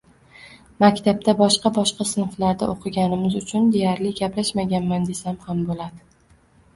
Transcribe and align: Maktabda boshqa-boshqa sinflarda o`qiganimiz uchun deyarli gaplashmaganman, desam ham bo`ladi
Maktabda 0.83 1.33
boshqa-boshqa 1.41 2.07
sinflarda 2.11 2.69
o`qiganimiz 2.75 3.35
uchun 3.41 3.67
deyarli 3.75 4.15
gaplashmaganman, 4.21 5.05
desam 5.11 5.37
ham 5.45 5.63
bo`ladi 5.69 6.03